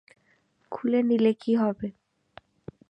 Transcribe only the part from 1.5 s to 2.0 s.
হবে?